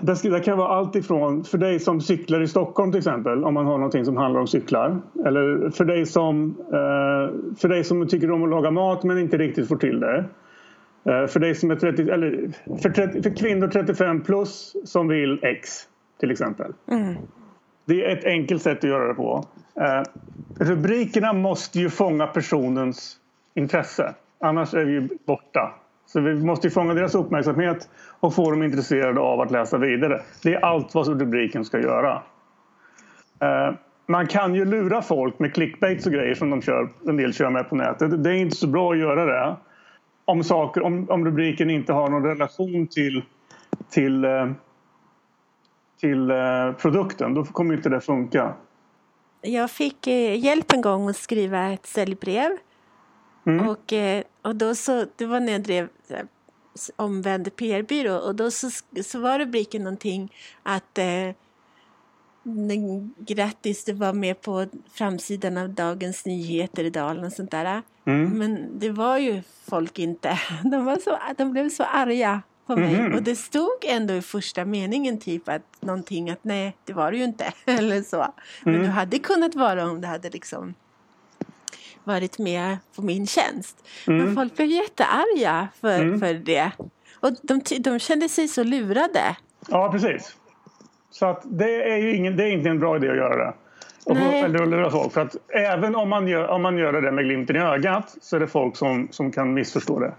det, 0.00 0.44
kan 0.44 0.58
vara 0.58 0.68
allt 0.68 0.96
ifrån 0.96 1.44
för 1.44 1.58
dig 1.58 1.80
som 1.80 2.00
cyklar 2.00 2.40
i 2.40 2.48
Stockholm 2.48 2.92
till 2.92 2.98
exempel 2.98 3.44
om 3.44 3.54
man 3.54 3.66
har 3.66 3.78
någonting 3.78 4.04
som 4.04 4.16
handlar 4.16 4.40
om 4.40 4.46
cyklar. 4.46 5.00
Eller 5.26 5.70
för 5.70 5.84
dig 5.84 6.06
som, 6.06 6.56
eh, 6.58 7.56
för 7.58 7.68
dig 7.68 7.84
som 7.84 8.08
tycker 8.08 8.30
om 8.30 8.42
att 8.42 8.50
laga 8.50 8.70
mat 8.70 9.04
men 9.04 9.18
inte 9.18 9.38
riktigt 9.38 9.68
får 9.68 9.76
till 9.76 10.00
det. 10.00 10.24
Eh, 11.04 11.26
för 11.26 11.40
dig 11.40 11.54
som 11.54 11.70
är 11.70 11.76
30, 11.76 12.10
eller 12.10 12.50
för, 12.82 12.90
30, 12.90 13.22
för 13.22 13.36
kvinnor 13.36 13.68
35 13.68 14.20
plus 14.20 14.76
som 14.84 15.08
vill 15.08 15.38
X 15.42 15.88
till 16.20 16.30
exempel. 16.30 16.72
Mm. 16.90 17.14
Det 17.84 18.04
är 18.04 18.16
ett 18.16 18.24
enkelt 18.24 18.62
sätt 18.62 18.78
att 18.78 18.90
göra 18.90 19.08
det 19.08 19.14
på. 19.14 19.44
Eh, 19.80 20.02
rubrikerna 20.66 21.32
måste 21.32 21.78
ju 21.78 21.90
fånga 21.90 22.26
personens 22.26 23.16
intresse. 23.54 24.14
Annars 24.38 24.74
är 24.74 24.84
vi 24.84 25.08
borta. 25.26 25.74
Så 26.06 26.20
vi 26.20 26.34
måste 26.34 26.70
fånga 26.70 26.94
deras 26.94 27.14
uppmärksamhet 27.14 27.88
och 28.20 28.34
få 28.34 28.50
dem 28.50 28.62
intresserade 28.62 29.20
av 29.20 29.40
att 29.40 29.50
läsa 29.50 29.78
vidare. 29.78 30.22
Det 30.42 30.54
är 30.54 30.64
allt 30.64 30.94
vad 30.94 31.20
rubriken 31.20 31.64
ska 31.64 31.80
göra. 31.80 32.22
Eh, 33.40 33.74
man 34.06 34.26
kan 34.26 34.54
ju 34.54 34.64
lura 34.64 35.02
folk 35.02 35.38
med 35.38 35.54
clickbaits 35.54 36.06
och 36.06 36.12
grejer 36.12 36.34
som 36.34 36.50
de 36.50 36.62
kör, 36.62 36.88
en 37.06 37.16
del 37.16 37.34
kör 37.34 37.50
med 37.50 37.68
på 37.68 37.76
nätet. 37.76 38.24
Det 38.24 38.30
är 38.30 38.34
inte 38.34 38.56
så 38.56 38.66
bra 38.66 38.92
att 38.92 38.98
göra 38.98 39.24
det 39.24 39.56
om, 40.24 40.44
saker, 40.44 40.82
om, 40.82 41.10
om 41.10 41.24
rubriken 41.24 41.70
inte 41.70 41.92
har 41.92 42.08
någon 42.08 42.24
relation 42.24 42.86
till, 42.86 43.22
till, 43.90 44.24
eh, 44.24 44.50
till 46.00 46.30
eh, 46.30 46.72
produkten. 46.78 47.34
Då 47.34 47.44
kommer 47.44 47.74
inte 47.74 47.88
det 47.88 48.00
funka. 48.00 48.54
Jag 49.40 49.70
fick 49.70 50.06
hjälp 50.36 50.72
en 50.72 50.80
gång 50.80 51.08
att 51.08 51.16
skriva 51.16 51.72
ett 51.72 51.86
säljbrev. 51.86 52.56
Mm. 53.46 53.68
Och, 53.68 53.92
och 54.42 54.56
då 54.56 54.74
så, 54.74 55.06
det 55.16 55.26
var 55.26 55.40
när 55.40 55.52
jag 55.52 55.62
drev 55.62 55.88
omvänd 56.96 57.56
PR-byrå 57.56 58.16
och 58.16 58.34
då 58.34 58.50
så, 58.50 58.70
så 59.04 59.20
var 59.20 59.38
rubriken 59.38 59.82
någonting 59.82 60.32
att 60.62 60.98
eh, 60.98 61.30
grattis, 63.18 63.84
du 63.84 63.92
var 63.92 64.12
med 64.12 64.40
på 64.40 64.66
framsidan 64.92 65.56
av 65.56 65.68
Dagens 65.68 66.26
Nyheter 66.26 66.84
idag 66.84 67.24
och 67.24 67.32
sånt 67.32 67.50
där. 67.50 67.82
Mm. 68.04 68.38
Men 68.38 68.78
det 68.78 68.90
var 68.90 69.18
ju 69.18 69.42
folk 69.64 69.98
inte. 69.98 70.38
De, 70.64 70.84
var 70.84 70.96
så, 70.96 71.18
de 71.36 71.52
blev 71.52 71.70
så 71.70 71.82
arga 71.82 72.42
på 72.66 72.76
mig. 72.76 72.94
Mm. 72.94 73.14
Och 73.14 73.22
det 73.22 73.36
stod 73.36 73.84
ändå 73.84 74.14
i 74.14 74.22
första 74.22 74.64
meningen 74.64 75.18
typ 75.18 75.48
att 75.48 75.62
någonting 75.80 76.30
att 76.30 76.44
nej, 76.44 76.76
det 76.84 76.92
var 76.92 77.10
det 77.10 77.18
ju 77.18 77.24
inte. 77.24 77.52
Eller 77.64 78.02
så. 78.02 78.34
Men 78.62 78.74
mm. 78.74 78.86
det 78.86 78.92
hade 78.92 79.18
kunnat 79.18 79.54
vara 79.54 79.86
om 79.90 80.00
det 80.00 80.06
hade 80.06 80.30
liksom 80.30 80.74
varit 82.04 82.38
med 82.38 82.76
på 82.96 83.02
min 83.02 83.26
tjänst. 83.26 83.88
Mm. 84.06 84.24
Men 84.24 84.34
folk 84.34 84.56
blev 84.56 84.68
jättearga 84.68 85.68
för, 85.80 86.00
mm. 86.00 86.20
för 86.20 86.34
det. 86.34 86.70
Och 87.20 87.30
de, 87.42 87.60
de 87.80 87.98
kände 87.98 88.28
sig 88.28 88.48
så 88.48 88.64
lurade. 88.64 89.36
Ja, 89.68 89.92
precis. 89.92 90.36
Så 91.10 91.26
att 91.26 91.42
det 91.44 91.92
är 91.92 91.96
ju 91.96 92.16
ingen, 92.16 92.36
det 92.36 92.44
är 92.44 92.52
inte 92.52 92.68
en 92.68 92.80
bra 92.80 92.96
idé 92.96 93.10
att 93.10 93.16
göra 93.16 93.46
det. 93.46 93.54
Och 94.04 94.16
eller 94.16 94.66
lura 94.66 94.90
folk. 94.90 95.12
För 95.12 95.20
att 95.20 95.36
även 95.48 95.96
om 95.96 96.08
man, 96.08 96.28
gör, 96.28 96.48
om 96.48 96.62
man 96.62 96.78
gör 96.78 97.02
det 97.02 97.12
med 97.12 97.24
glimten 97.24 97.56
i 97.56 97.58
ögat 97.58 98.16
så 98.20 98.36
är 98.36 98.40
det 98.40 98.46
folk 98.46 98.76
som, 98.76 99.08
som 99.10 99.32
kan 99.32 99.54
missförstå 99.54 100.00
det. 100.00 100.14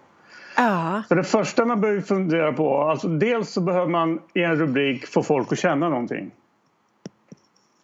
Ja. 0.57 1.03
Så 1.07 1.15
det 1.15 1.23
första 1.23 1.65
man 1.65 1.81
behöver 1.81 2.01
fundera 2.01 2.53
på, 2.53 2.81
alltså 2.81 3.07
dels 3.07 3.49
så 3.49 3.61
behöver 3.61 3.87
man 3.87 4.19
i 4.33 4.41
en 4.41 4.55
rubrik 4.55 5.07
få 5.07 5.23
folk 5.23 5.51
att 5.51 5.59
känna 5.59 5.89
någonting. 5.89 6.31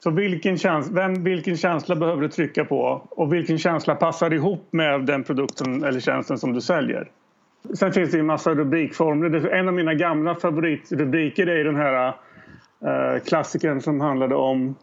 Så 0.03 0.09
vilken, 0.09 0.57
käns 0.57 0.91
vem, 0.91 1.23
vilken 1.23 1.57
känsla 1.57 1.95
behöver 1.95 2.21
du 2.21 2.27
trycka 2.27 2.65
på 2.65 3.07
och 3.09 3.33
vilken 3.33 3.57
känsla 3.57 3.95
passar 3.95 4.33
ihop 4.33 4.67
med 4.71 5.05
den 5.05 5.23
produkten 5.23 5.83
eller 5.83 5.99
tjänsten 5.99 6.37
som 6.37 6.53
du 6.53 6.61
säljer? 6.61 7.11
Sen 7.73 7.91
finns 7.91 8.11
det 8.11 8.19
en 8.19 8.25
massa 8.25 8.53
rubrikformer. 8.53 9.47
En 9.47 9.67
av 9.67 9.73
mina 9.73 9.93
gamla 9.93 10.35
favoritrubriker 10.35 11.47
är 11.47 11.63
den 11.63 11.75
här 11.75 12.07
äh, 12.07 13.23
klassikern 13.23 13.81
som 13.81 14.01
handlade 14.01 14.35
om 14.35 14.75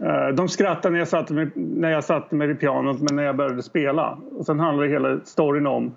eh, 0.00 0.28
de 0.28 0.48
skrattade 0.48 0.92
när 0.92 0.98
jag, 0.98 1.08
satte 1.08 1.34
mig, 1.34 1.50
när 1.54 1.90
jag 1.90 2.04
satte 2.04 2.34
mig 2.34 2.46
vid 2.46 2.60
pianot 2.60 3.00
men 3.00 3.16
när 3.16 3.22
jag 3.22 3.36
började 3.36 3.62
spela. 3.62 4.18
Och 4.32 4.46
sen 4.46 4.60
handlar 4.60 4.86
hela 4.86 5.20
storyn 5.24 5.66
om 5.66 5.96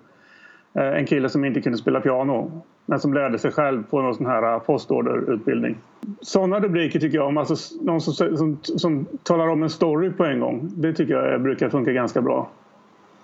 eh, 0.74 0.88
en 0.88 1.06
kille 1.06 1.28
som 1.28 1.44
inte 1.44 1.60
kunde 1.60 1.78
spela 1.78 2.00
piano 2.00 2.62
men 2.88 3.00
som 3.00 3.14
lärde 3.14 3.38
sig 3.38 3.50
själv 3.52 3.82
på 3.90 4.02
någon 4.02 4.14
sån 4.14 4.26
här 4.26 4.58
postorderutbildning. 4.58 5.76
Sådana 6.20 6.60
rubriker 6.60 7.00
tycker 7.00 7.18
jag 7.18 7.26
om, 7.26 7.38
alltså 7.38 7.54
någon 7.80 8.00
som, 8.00 8.36
som, 8.36 8.58
som 8.62 9.06
talar 9.22 9.48
om 9.48 9.62
en 9.62 9.70
story 9.70 10.10
på 10.10 10.24
en 10.24 10.40
gång. 10.40 10.70
Det 10.76 10.92
tycker 10.92 11.14
jag 11.14 11.42
brukar 11.42 11.68
funka 11.68 11.92
ganska 11.92 12.22
bra. 12.22 12.50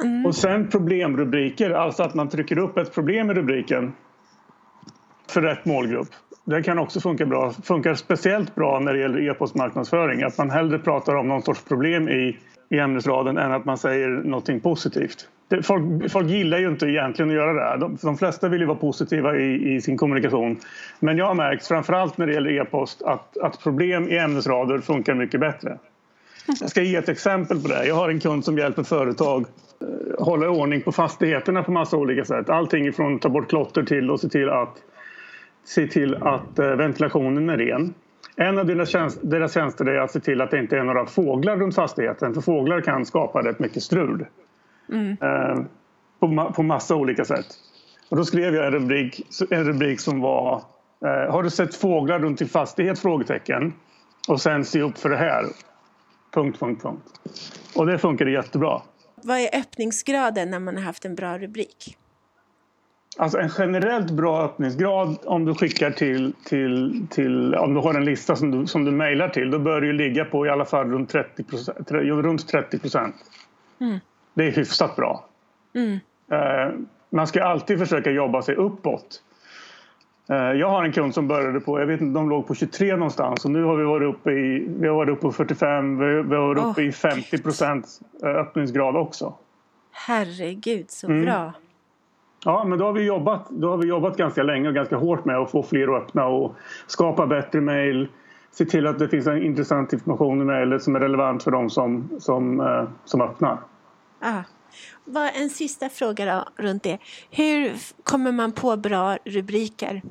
Mm. 0.02 0.26
Och 0.26 0.34
sen 0.34 0.68
problemrubriker, 0.68 1.70
alltså 1.70 2.02
att 2.02 2.14
man 2.14 2.28
trycker 2.28 2.58
upp 2.58 2.78
ett 2.78 2.94
problem 2.94 3.30
i 3.30 3.34
rubriken 3.34 3.92
för 5.28 5.42
rätt 5.42 5.64
målgrupp. 5.64 6.08
Det 6.44 6.62
kan 6.62 6.78
också 6.78 7.00
funka 7.00 7.26
bra. 7.26 7.50
Funkar 7.50 7.94
speciellt 7.94 8.54
bra 8.54 8.80
när 8.80 8.92
det 8.92 8.98
gäller 8.98 9.30
e-postmarknadsföring. 9.30 10.22
Att 10.22 10.38
man 10.38 10.50
hellre 10.50 10.78
pratar 10.78 11.14
om 11.14 11.28
någon 11.28 11.42
sorts 11.42 11.64
problem 11.64 12.08
i, 12.08 12.38
i 12.68 12.78
ämnesraden 12.78 13.38
än 13.38 13.52
att 13.52 13.64
man 13.64 13.78
säger 13.78 14.08
någonting 14.08 14.60
positivt. 14.60 15.28
Det, 15.48 15.62
folk, 15.62 16.10
folk 16.10 16.30
gillar 16.30 16.58
ju 16.58 16.68
inte 16.68 16.86
egentligen 16.86 17.30
att 17.30 17.36
göra 17.36 17.76
det. 17.76 17.80
De, 17.80 17.98
de 18.02 18.16
flesta 18.16 18.48
vill 18.48 18.60
ju 18.60 18.66
vara 18.66 18.78
positiva 18.78 19.36
i, 19.36 19.74
i, 19.74 19.80
sin 19.80 19.96
kommunikation. 19.96 20.56
Men 21.00 21.18
jag 21.18 21.26
har 21.26 21.34
märkt, 21.34 21.66
framförallt 21.66 22.18
när 22.18 22.26
det 22.26 22.32
gäller 22.32 22.60
e-post, 22.60 23.02
att, 23.02 23.38
att 23.38 23.60
problem 23.62 24.08
i 24.08 24.18
ämnesrader 24.18 24.78
funkar 24.78 25.14
mycket 25.14 25.40
bättre. 25.40 25.78
Jag 26.60 26.70
ska 26.70 26.82
ge 26.82 26.96
ett 26.96 27.08
exempel 27.08 27.60
på 27.60 27.68
det. 27.68 27.86
Jag 27.86 27.94
har 27.94 28.08
en 28.08 28.20
kund 28.20 28.44
som 28.44 28.58
hjälper 28.58 28.82
företag 28.82 29.46
eh, 29.80 30.24
hålla 30.24 30.48
ordning 30.48 30.82
på 30.82 30.92
fastigheterna 30.92 31.62
på 31.62 31.72
massa 31.72 31.96
olika 31.96 32.24
sätt. 32.24 32.50
Allting 32.50 32.86
ifrån 32.86 33.14
att 33.14 33.22
ta 33.22 33.28
bort 33.28 33.48
klotter 33.48 33.82
till 33.82 34.10
att 34.10 34.20
se 34.20 34.28
till 34.28 34.50
att, 34.50 34.74
se 35.64 35.86
till 35.86 36.14
att 36.14 36.58
eh, 36.58 36.66
ventilationen 36.66 37.48
är 37.48 37.56
ren. 37.56 37.94
En 38.36 38.58
av 38.58 38.66
deras, 38.66 38.88
tjänst, 38.88 39.18
deras 39.22 39.54
tjänster 39.54 39.84
är 39.84 39.98
att 40.00 40.10
se 40.10 40.20
till 40.20 40.40
att 40.40 40.50
det 40.50 40.58
inte 40.58 40.78
är 40.78 40.84
några 40.84 41.06
fåglar 41.06 41.56
runt 41.56 41.74
fastigheten. 41.74 42.34
För 42.34 42.40
fåglar 42.40 42.80
kan 42.80 43.06
skapa 43.06 43.42
rätt 43.42 43.58
mycket 43.58 43.82
strul. 43.82 44.26
Mm. 44.92 45.16
Eh, 45.22 45.64
på, 46.20 46.52
på 46.56 46.62
massa 46.62 46.94
olika 46.94 47.24
sätt. 47.24 47.46
Och 48.08 48.16
då 48.16 48.24
skrev 48.24 48.54
jag 48.54 48.66
en 48.66 48.72
rubrik, 48.72 49.40
en 49.50 49.64
rubrik 49.64 50.00
som 50.00 50.20
var 50.20 50.62
eh, 51.04 51.32
Har 51.32 51.42
du 51.42 51.50
sett 51.50 51.74
fåglar 51.74 52.18
runt 52.18 52.38
din 52.38 52.48
fastighet? 52.48 52.98
Frågetecken. 52.98 53.72
Och 54.28 54.40
sen 54.40 54.64
se 54.64 54.80
upp 54.80 54.98
för 54.98 55.08
det 55.08 55.16
här. 55.16 55.44
Punkt, 56.34 56.60
punkt, 56.60 56.82
punkt. 56.82 57.20
Och 57.76 57.86
det 57.86 57.98
funkade 57.98 58.30
jättebra. 58.30 58.82
Vad 59.22 59.38
är 59.38 59.58
öppningsgraden 59.58 60.50
när 60.50 60.58
man 60.58 60.76
har 60.76 60.82
haft 60.84 61.04
en 61.04 61.14
bra 61.14 61.38
rubrik? 61.38 61.96
Alltså 63.18 63.38
en 63.38 63.50
generellt 63.58 64.10
bra 64.10 64.42
öppningsgrad 64.44 65.18
om 65.24 65.44
du 65.44 65.54
skickar 65.54 65.90
till, 65.90 66.32
till, 66.44 67.06
till 67.10 67.54
om 67.54 67.74
du 67.74 67.80
har 67.80 67.94
en 67.94 68.04
lista 68.04 68.36
som 68.36 68.50
du, 68.50 68.66
som 68.66 68.84
du 68.84 68.90
mejlar 68.90 69.28
till 69.28 69.50
då 69.50 69.58
bör 69.58 69.80
det 69.80 69.86
ju 69.86 69.92
ligga 69.92 70.24
på 70.24 70.46
i 70.46 70.50
alla 70.50 70.64
fall 70.64 70.90
runt 70.90 71.10
30 71.10 71.44
procent. 71.44 71.90
Runt 71.90 72.48
30 72.48 72.78
procent. 72.78 73.14
Mm. 73.80 73.98
Det 74.34 74.46
är 74.46 74.50
hyfsat 74.50 74.96
bra. 74.96 75.24
Mm. 75.74 75.98
Eh, 76.30 76.74
man 77.10 77.26
ska 77.26 77.44
alltid 77.44 77.78
försöka 77.78 78.10
jobba 78.10 78.42
sig 78.42 78.54
uppåt. 78.54 79.22
Eh, 80.28 80.36
jag 80.36 80.70
har 80.70 80.84
en 80.84 80.92
kund 80.92 81.14
som 81.14 81.28
började 81.28 81.60
på, 81.60 81.80
jag 81.80 81.86
vet 81.86 82.00
inte, 82.00 82.14
de 82.14 82.28
låg 82.28 82.46
på 82.46 82.54
23 82.54 82.96
någonstans 82.96 83.44
och 83.44 83.50
nu 83.50 83.62
har 83.62 83.76
vi 83.76 83.84
varit 83.84 84.14
uppe 84.14 84.30
i, 84.30 84.66
vi 84.78 84.88
har 84.88 84.94
varit 84.94 85.10
uppe 85.10 85.22
på 85.22 85.32
45, 85.32 85.98
vi 85.98 86.04
har 86.34 86.46
varit 86.46 86.64
uppe 86.64 86.80
oh. 86.80 86.88
i 86.88 86.92
50 86.92 87.42
procent 87.42 87.86
eh, 88.22 88.28
öppningsgrad 88.28 88.96
också. 88.96 89.34
Herregud 89.92 90.90
så 90.90 91.06
mm. 91.06 91.24
bra. 91.24 91.52
Ja, 92.44 92.64
men 92.64 92.78
då 92.78 92.84
har, 92.84 92.92
vi 92.92 93.02
jobbat, 93.04 93.50
då 93.50 93.70
har 93.70 93.76
vi 93.76 93.88
jobbat 93.88 94.16
ganska 94.16 94.42
länge 94.42 94.68
och 94.68 94.74
ganska 94.74 94.96
hårt 94.96 95.24
med 95.24 95.36
att 95.36 95.50
få 95.50 95.62
fler 95.62 95.96
att 95.96 96.02
öppna 96.02 96.26
och 96.26 96.54
skapa 96.86 97.26
bättre 97.26 97.60
mejl. 97.60 98.08
Se 98.52 98.64
till 98.64 98.86
att 98.86 98.98
det 98.98 99.08
finns 99.08 99.26
en 99.26 99.42
intressant 99.42 99.92
information 99.92 100.40
i 100.40 100.44
mejlet 100.44 100.82
som 100.82 100.96
är 100.96 101.00
relevant 101.00 101.42
för 101.42 101.50
dem 101.50 101.70
som, 101.70 102.08
som, 102.18 102.86
som 103.04 103.20
öppnar. 103.20 103.58
Ah. 104.24 104.42
En 105.34 105.50
sista 105.50 105.88
fråga 105.88 106.24
då, 106.24 106.62
runt 106.62 106.82
det. 106.82 106.98
Hur 107.30 107.72
kommer 108.02 108.32
man 108.32 108.52
på 108.52 108.76
bra 108.76 109.18
rubriker? 109.24 110.02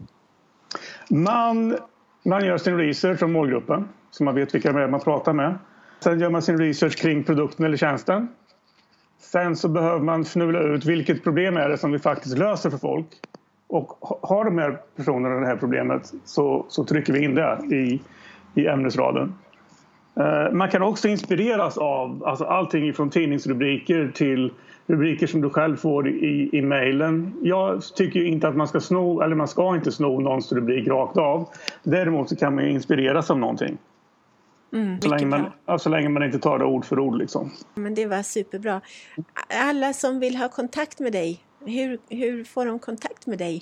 Man, 1.10 1.78
man 2.26 2.46
gör 2.46 2.58
sin 2.58 2.78
research 2.78 3.24
om 3.24 3.32
målgruppen 3.32 3.90
så 4.12 4.24
man 4.24 4.36
vet 4.36 4.56
vilka 4.56 4.88
man 4.88 5.00
pratar 5.00 5.34
med. 5.34 5.58
Sen 6.00 6.20
gör 6.20 6.30
man 6.30 6.42
sin 6.42 6.58
research 6.58 6.98
kring 6.98 7.24
produkten 7.24 7.66
eller 7.66 7.78
tjänsten. 7.78 8.28
Sen 9.20 9.56
så 9.56 9.70
behöver 9.70 10.00
man 10.00 10.22
fnula 10.22 10.60
ut 10.60 10.86
vilket 10.86 11.24
problem 11.24 11.58
är 11.58 11.70
det 11.70 11.78
som 11.78 11.92
vi 11.92 12.00
faktiskt 12.00 12.38
löser 12.38 12.70
för 12.70 12.78
folk. 12.78 13.08
Och 13.68 13.98
har 14.22 14.46
de 14.46 14.58
här 14.58 14.82
personerna 14.96 15.40
det 15.40 15.46
här 15.46 15.56
problemet 15.56 16.14
så, 16.26 16.66
så 16.70 16.84
trycker 16.84 17.14
vi 17.14 17.24
in 17.24 17.36
det 17.36 17.60
i, 17.76 18.02
i 18.54 18.68
ämnesraden. 18.68 19.34
Eh, 20.16 20.52
man 20.52 20.70
kan 20.70 20.82
också 20.82 21.08
inspireras 21.08 21.78
av 21.78 22.24
alltså 22.26 22.46
allting 22.46 22.94
från 22.94 23.10
tidningsrubriker 23.10 24.12
till 24.16 24.52
rubriker 24.88 25.28
som 25.28 25.42
du 25.42 25.50
själv 25.50 25.76
får 25.76 26.10
i, 26.10 26.50
i 26.54 26.62
mejlen. 26.62 27.34
Jag 27.42 27.84
tycker 27.96 28.24
inte 28.24 28.48
att 28.48 28.56
man 28.56 28.68
ska 28.68 28.80
sno, 28.80 29.22
eller 29.22 29.36
man 29.36 29.48
ska 29.48 29.76
inte 29.76 29.92
sno 29.92 30.20
någons 30.20 30.52
rubrik 30.52 30.88
rakt 30.88 31.18
av. 31.18 31.50
Däremot 31.84 32.30
så 32.30 32.36
kan 32.36 32.56
man 32.56 32.68
inspireras 32.68 33.32
av 33.32 33.40
någonting. 33.40 33.78
Mm, 34.74 35.02
så, 35.02 35.10
länge 35.10 35.26
man, 35.26 35.46
ja, 35.66 35.80
så 35.80 35.90
länge 35.90 36.10
man 36.10 36.24
inte 36.24 36.40
tar 36.40 36.60
det 36.60 36.66
ord 36.66 36.86
för 36.86 37.00
ord. 37.00 37.18
Liksom. 37.18 37.52
Men 37.76 37.96
det 37.96 38.06
var 38.06 38.24
superbra. 38.24 38.82
Alla 39.62 39.94
som 39.94 40.20
vill 40.20 40.36
ha 40.36 40.50
kontakt 40.50 41.00
med 41.00 41.12
dig, 41.12 41.40
hur, 41.66 42.00
hur 42.10 42.44
får 42.44 42.66
de 42.66 42.80
kontakt 42.80 43.28
med 43.28 43.38
dig? 43.38 43.60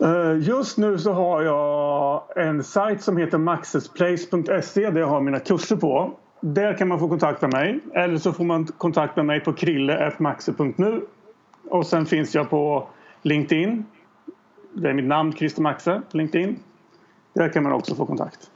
Eh, 0.00 0.38
just 0.38 0.78
nu 0.78 0.98
så 0.98 1.12
har 1.12 1.42
jag 1.42 2.22
en 2.36 2.64
sajt 2.64 3.02
som 3.02 3.16
heter 3.16 3.38
maxesplace.se 3.38 4.90
där 4.90 5.00
jag 5.00 5.06
har 5.06 5.20
mina 5.20 5.40
kurser 5.40 5.76
på. 5.76 6.18
Där 6.40 6.74
kan 6.78 6.88
man 6.88 6.98
få 6.98 7.08
kontakta 7.08 7.48
mig 7.48 7.80
eller 7.94 8.18
så 8.18 8.32
får 8.32 8.44
man 8.44 8.66
kontakta 8.66 9.22
mig 9.22 9.40
på 9.40 9.52
krille.maxe.nu 9.52 11.06
och 11.68 11.86
sen 11.86 12.06
finns 12.06 12.34
jag 12.34 12.50
på 12.50 12.88
LinkedIn. 13.22 13.84
Det 14.72 14.88
är 14.88 14.94
mitt 14.94 15.04
namn, 15.04 15.32
Christer 15.32 15.62
Maxe, 15.62 16.02
på 16.10 16.16
LinkedIn. 16.16 16.58
Där 17.32 17.48
kan 17.48 17.62
man 17.62 17.72
också 17.72 17.94
få 17.94 18.06
kontakt. 18.06 18.50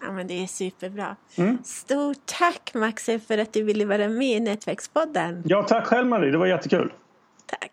Ja, 0.00 0.12
men 0.12 0.26
det 0.26 0.42
är 0.42 0.46
superbra. 0.46 1.16
Mm. 1.36 1.58
Stort 1.64 2.16
tack 2.24 2.74
Maxe 2.74 3.18
för 3.18 3.38
att 3.38 3.52
du 3.52 3.62
ville 3.62 3.84
vara 3.84 4.08
med 4.08 4.36
i 4.36 4.40
Nätverkspodden. 4.40 5.42
Ja, 5.46 5.62
tack 5.62 5.86
själv 5.86 6.06
Marie. 6.06 6.30
Det 6.30 6.38
var 6.38 6.46
jättekul. 6.46 6.92
Tack. 7.46 7.72